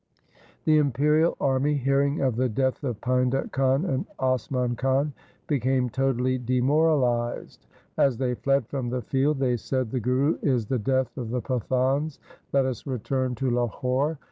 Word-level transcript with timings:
The 0.65 0.79
imperial 0.79 1.37
army, 1.39 1.75
hearing 1.75 2.21
of 2.21 2.35
the 2.35 2.49
death 2.49 2.83
of 2.83 2.99
Painda 3.01 3.51
Khan 3.51 3.85
and 3.85 4.07
Asman 4.17 4.75
Khan, 4.75 5.13
became 5.45 5.91
totally 5.91 6.39
demoralized. 6.39 7.67
As 7.97 8.17
they 8.17 8.33
fled 8.33 8.65
from 8.67 8.89
the 8.89 9.03
field 9.03 9.37
they 9.37 9.57
said,' 9.57 9.91
The 9.91 9.99
Guru 9.99 10.39
is 10.41 10.65
the 10.65 10.79
death 10.79 11.15
of 11.19 11.29
the 11.29 11.39
Pathans. 11.41 12.17
Let 12.51 12.65
us 12.65 12.87
return 12.87 13.35
to 13.35 13.51
Lahore.' 13.51 14.17